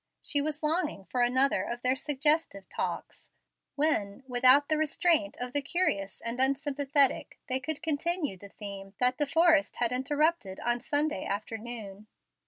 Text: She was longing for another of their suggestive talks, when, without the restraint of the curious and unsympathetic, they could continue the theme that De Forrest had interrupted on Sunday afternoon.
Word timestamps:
She 0.23 0.41
was 0.41 0.63
longing 0.63 1.05
for 1.05 1.21
another 1.21 1.61
of 1.61 1.83
their 1.83 1.95
suggestive 1.95 2.67
talks, 2.69 3.29
when, 3.75 4.23
without 4.27 4.67
the 4.67 4.79
restraint 4.79 5.37
of 5.39 5.53
the 5.53 5.61
curious 5.61 6.21
and 6.21 6.39
unsympathetic, 6.39 7.37
they 7.45 7.59
could 7.59 7.83
continue 7.83 8.35
the 8.35 8.49
theme 8.49 8.95
that 8.99 9.19
De 9.19 9.27
Forrest 9.27 9.75
had 9.75 9.91
interrupted 9.91 10.59
on 10.61 10.79
Sunday 10.79 11.23
afternoon. 11.25 12.07